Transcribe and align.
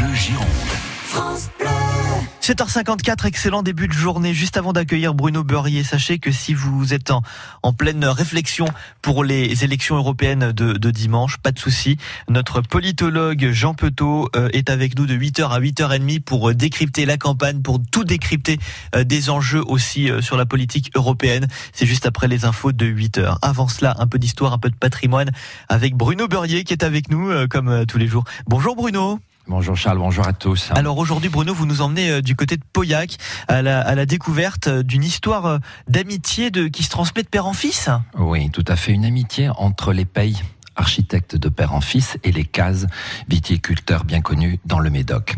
Bleu 0.00 0.14
Gironde. 0.14 0.46
France 1.04 1.50
Bleu. 1.58 1.68
7h54, 2.40 3.26
excellent 3.26 3.62
début 3.62 3.86
de 3.86 3.92
journée. 3.92 4.32
Juste 4.32 4.56
avant 4.56 4.72
d'accueillir 4.72 5.12
Bruno 5.12 5.44
Beurrier, 5.44 5.84
sachez 5.84 6.18
que 6.18 6.32
si 6.32 6.54
vous 6.54 6.94
êtes 6.94 7.10
en, 7.10 7.22
en 7.62 7.74
pleine 7.74 8.06
réflexion 8.06 8.64
pour 9.02 9.24
les 9.24 9.62
élections 9.62 9.96
européennes 9.96 10.52
de, 10.52 10.72
de 10.72 10.90
dimanche, 10.90 11.36
pas 11.36 11.52
de 11.52 11.58
souci. 11.58 11.98
Notre 12.30 12.62
politologue 12.62 13.50
Jean 13.52 13.74
Petot 13.74 14.30
euh, 14.36 14.48
est 14.54 14.70
avec 14.70 14.98
nous 14.98 15.04
de 15.04 15.14
8h 15.14 15.50
à 15.50 15.60
8h30 15.60 16.20
pour 16.20 16.48
euh, 16.48 16.54
décrypter 16.54 17.04
la 17.04 17.18
campagne, 17.18 17.60
pour 17.60 17.78
tout 17.92 18.04
décrypter 18.04 18.58
euh, 18.96 19.04
des 19.04 19.28
enjeux 19.28 19.62
aussi 19.66 20.08
sur 20.22 20.38
la 20.38 20.46
politique 20.46 20.90
européenne. 20.94 21.46
C'est 21.74 21.86
juste 21.86 22.06
après 22.06 22.26
les 22.26 22.46
infos 22.46 22.72
de 22.72 22.86
8h. 22.86 23.36
Avant 23.42 23.68
cela, 23.68 23.94
un 23.98 24.06
peu 24.06 24.18
d'histoire, 24.18 24.54
un 24.54 24.58
peu 24.58 24.70
de 24.70 24.76
patrimoine 24.76 25.30
avec 25.68 25.94
Bruno 25.94 26.26
Beurrier 26.26 26.64
qui 26.64 26.72
est 26.72 26.84
avec 26.84 27.10
nous 27.10 27.30
comme 27.48 27.84
tous 27.86 27.98
les 27.98 28.06
jours. 28.06 28.24
Bonjour 28.46 28.76
Bruno. 28.76 29.20
Bonjour 29.50 29.76
Charles, 29.76 29.98
bonjour 29.98 30.28
à 30.28 30.32
tous. 30.32 30.70
Alors 30.76 30.96
aujourd'hui 30.96 31.28
Bruno, 31.28 31.52
vous 31.52 31.66
nous 31.66 31.80
emmenez 31.80 32.08
euh, 32.08 32.22
du 32.22 32.36
côté 32.36 32.56
de 32.56 32.62
Pauillac 32.72 33.16
à 33.48 33.62
la, 33.62 33.80
à 33.80 33.96
la 33.96 34.06
découverte 34.06 34.68
euh, 34.68 34.84
d'une 34.84 35.02
histoire 35.02 35.46
euh, 35.46 35.58
d'amitié 35.88 36.52
de, 36.52 36.68
qui 36.68 36.84
se 36.84 36.88
transmet 36.88 37.24
de 37.24 37.28
père 37.28 37.46
en 37.46 37.52
fils. 37.52 37.90
Oui, 38.16 38.48
tout 38.50 38.64
à 38.68 38.76
fait, 38.76 38.92
une 38.92 39.04
amitié 39.04 39.48
entre 39.48 39.92
les 39.92 40.04
pays 40.04 40.40
architectes 40.76 41.34
de 41.34 41.48
père 41.48 41.74
en 41.74 41.80
fils 41.80 42.16
et 42.22 42.30
les 42.30 42.44
cases 42.44 42.86
viticulteurs 43.28 44.04
bien 44.04 44.20
connus 44.20 44.60
dans 44.66 44.78
le 44.78 44.88
Médoc. 44.88 45.34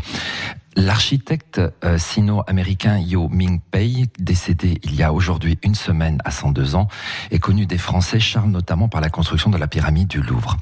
L'architecte 0.74 1.60
euh, 1.84 1.98
sino-américain 1.98 2.98
Yo 2.98 3.28
Ming 3.28 3.60
Pei, 3.60 4.06
décédé 4.18 4.80
il 4.82 4.94
y 4.94 5.02
a 5.02 5.12
aujourd'hui 5.12 5.58
une 5.62 5.74
semaine 5.74 6.18
à 6.24 6.30
102 6.30 6.76
ans, 6.76 6.88
est 7.30 7.38
connu 7.38 7.66
des 7.66 7.76
Français, 7.76 8.18
Charles 8.18 8.50
notamment 8.50 8.88
par 8.88 9.02
la 9.02 9.10
construction 9.10 9.50
de 9.50 9.58
la 9.58 9.68
pyramide 9.68 10.08
du 10.08 10.22
Louvre. 10.22 10.56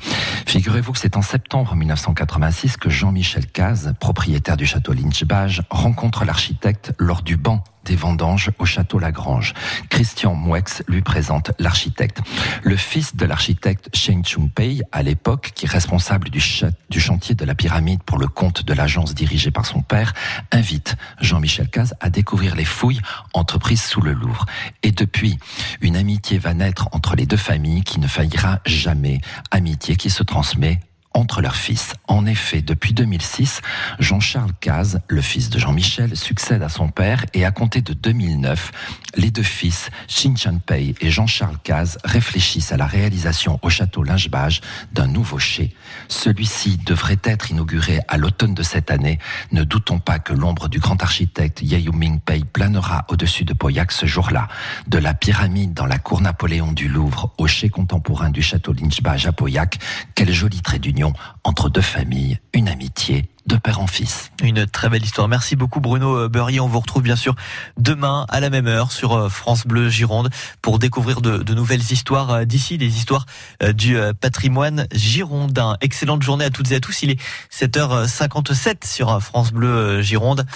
Figurez-vous 0.47 0.93
que 0.93 0.99
c'est 0.99 1.17
en 1.17 1.23
septembre 1.23 1.77
1986 1.77 2.77
que 2.77 2.91
Jean-Michel 2.91 3.47
Caz, 3.47 3.95
propriétaire 4.01 4.57
du 4.57 4.67
château 4.67 4.93
Lynchbage, 4.93 5.63
rencontre 5.71 6.25
l'architecte 6.25 6.93
lors 6.99 7.23
du 7.23 7.37
banc 7.37 7.63
des 7.85 7.97
vendanges 7.97 8.51
au 8.59 8.65
château 8.65 8.99
Lagrange. 8.99 9.55
Christian 9.89 10.35
Mouex 10.35 10.83
lui 10.89 11.03
présente 11.03 11.53
l'architecte. 11.59 12.21
Le 12.63 12.77
fils 12.77 13.17
de 13.17 13.25
l'architecte 13.25 13.89
Sheng 13.95 14.25
Chung-pei, 14.25 14.83
à 14.93 15.03
l'époque, 15.03 15.53
qui 15.55 15.67
est 15.67 15.69
responsable 15.71 16.31
du, 16.31 16.43
du 16.89 17.01
chantier 17.01 17.35
de 17.35 17.45
la 17.45 17.55
pyramide 17.55 18.03
pour 18.03 18.19
le 18.19 18.29
compte 18.29 18.65
de 18.65 18.75
l'agence 18.75 19.15
dirigée 19.15 19.51
par 19.51 19.67
son 19.67 19.83
père, 19.83 20.13
invite 20.53 20.97
Jean-Michel 21.21 21.69
Caz 21.69 21.95
à 22.01 22.11
découvrir 22.11 22.55
les 22.55 22.65
fouilles 22.65 23.01
entreprises 23.33 23.83
sous 23.83 24.01
le 24.01 24.13
Louvre. 24.13 24.47
Et 24.83 24.93
depuis, 24.93 25.39
une 25.81 25.97
amitié 25.97 26.39
va 26.39 26.55
naître 26.55 26.89
entre 26.93 27.17
les 27.17 27.27
deux 27.27 27.37
familles 27.37 27.83
qui 27.83 28.01
ne 28.01 28.07
faillira 28.07 28.61
jamais. 28.67 29.21
Amitié 29.51 29.97
qui 29.97 30.11
se 30.11 30.23
transmet 30.23 30.81
entre 31.13 31.43
leurs 31.43 31.57
fils. 31.57 31.95
En 32.07 32.27
effet, 32.27 32.63
depuis 32.63 32.93
2006, 32.93 33.63
Jean-Charles 33.99 34.53
Caz, 34.61 35.01
le 35.09 35.21
fils 35.21 35.51
de 35.51 35.59
Jean-Michel, 35.59 36.17
succède 36.17 36.63
à 36.63 36.69
son 36.69 36.89
père 36.89 37.25
et 37.35 37.45
à 37.45 37.51
compter 37.51 37.83
de 37.83 37.93
2009, 37.93 38.73
les 39.17 39.31
deux 39.31 39.43
fils, 39.43 39.91
Xin 40.09 40.35
Pei 40.65 40.95
et 41.01 41.11
Jean-Charles 41.11 41.59
Caz, 41.65 41.99
réfléchissent 42.05 42.73
à 42.73 42.77
la 42.77 42.87
réalisation 42.87 43.59
au 43.63 43.71
château 43.71 44.05
Lynchbage 44.05 44.61
d'un 44.93 45.09
nouveau 45.09 45.39
chai. 45.39 45.75
Celui-ci 46.09 46.79
devrait 46.87 47.19
être 47.25 47.51
inauguré 47.51 48.01
à 48.07 48.17
l'automne 48.17 48.55
de 48.55 48.63
cette 48.63 48.91
année. 48.91 49.19
Ne 49.51 49.65
doutons 49.65 49.99
pas 49.99 50.21
que 50.21 50.33
l'ombre 50.33 50.69
du 50.69 50.79
grand 50.79 51.03
architecte 51.03 51.63
Ming 51.63 52.21
Pei 52.21 52.45
planera 52.45 53.05
au-dessus 53.09 53.45
de 53.45 53.53
Pauillac 53.53 53.91
ce 53.93 54.07
jour-là. 54.07 54.49
De 54.87 54.99
la 54.99 55.15
pyramide 55.15 55.75
dans 55.75 55.87
la 55.87 55.99
cour 55.99 56.21
Napoléon 56.21 56.73
du 56.73 56.89
Louvre 56.89 57.33
au 57.37 57.47
chai 57.47 57.69
contemporain 57.69 58.31
du 58.31 58.43
château 58.43 58.73
Lynchbage 58.73 59.27
à 59.27 59.33
Pauillac, 59.33 59.79
quel 60.15 60.33
joli 60.33 60.61
trait 60.61 60.79
d'union 60.79 61.00
entre 61.45 61.69
deux 61.69 61.81
familles, 61.81 62.39
une 62.53 62.69
amitié 62.69 63.29
de 63.47 63.57
père 63.57 63.81
en 63.81 63.87
fils. 63.87 64.31
Une 64.43 64.67
très 64.67 64.89
belle 64.89 65.03
histoire. 65.03 65.27
Merci 65.27 65.57
beaucoup 65.57 65.81
Bruno 65.81 66.29
Burry. 66.29 66.61
On 66.61 66.69
vous 66.69 66.79
retrouve 66.79 67.03
bien 67.03 67.17
sûr 67.17 67.35
demain 67.79 68.27
à 68.29 68.41
la 68.41 68.51
même 68.51 68.67
heure 68.67 68.93
sur 68.93 69.15
euh, 69.15 69.29
France 69.29 69.67
Bleu 69.67 69.89
Gironde 69.89 70.31
pour 70.63 70.79
découvrir 70.79 71.21
de, 71.21 71.55
nouvelles 71.55 71.81
histoires 71.81 72.31
euh, 72.31 72.45
d'ici, 72.45 72.79
des 72.79 72.97
histoires 72.97 73.27
euh, 73.63 73.73
du 73.73 73.97
patrimoine 74.21 74.87
girondin. 74.93 75.77
Excellente 75.81 76.23
journée 76.23 76.45
à 76.45 76.51
toutes 76.51 76.71
et 76.71 76.77
à 76.77 76.81
tous. 76.81 77.03
Il 77.03 77.11
est 77.11 77.21
7h57 77.53 78.87
sur 78.87 79.21
France 79.23 79.53
Bleu 79.53 80.03
Gironde. 80.03 80.47